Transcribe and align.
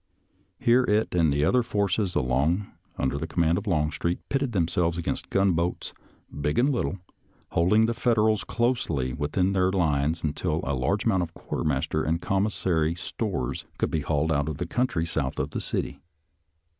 Here 0.57 0.81
it 0.85 1.13
and 1.13 1.31
the 1.31 1.45
other 1.45 1.61
forces 1.61 2.15
along 2.15 2.65
under 2.97 3.19
command 3.27 3.59
of 3.59 3.67
Longstreet 3.67 4.17
pitted 4.29 4.51
them 4.51 4.67
selves 4.67 4.97
against 4.97 5.29
gunboats, 5.29 5.93
big 6.41 6.57
and 6.57 6.71
little, 6.71 6.97
holding 7.51 7.85
the 7.85 7.93
Federals 7.93 8.43
closely 8.43 9.13
within 9.13 9.53
their 9.53 9.71
lines 9.71 10.23
until 10.23 10.61
a 10.63 10.73
large 10.73 11.05
amount 11.05 11.21
of 11.21 11.35
quarter 11.35 11.63
master 11.63 12.03
and 12.03 12.19
commissary 12.19 12.95
stores 12.95 13.65
could 13.77 13.91
be 13.91 13.99
hauled 14.01 14.31
out 14.31 14.49
of 14.49 14.57
the 14.57 14.65
country 14.65 15.05
south 15.05 15.37
of 15.37 15.51
the 15.51 15.61
city. 15.61 15.99